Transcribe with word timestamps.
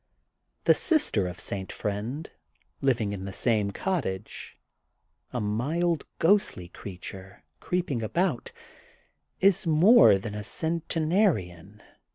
The 0.63 0.73
sister 0.73 1.27
of 1.27 1.39
St. 1.39 1.71
Friend, 1.71 2.27
living 2.81 3.13
in 3.13 3.25
the 3.25 3.31
same 3.31 3.69
cottage, 3.69 4.57
a 5.31 5.39
mild, 5.39 6.07
ghostly 6.17 6.69
creature, 6.69 7.43
creeping 7.59 8.01
about, 8.01 8.51
is 9.41 9.67
more 9.67 10.17
than 10.17 10.33
a 10.33 10.43
centenarian. 10.43 11.83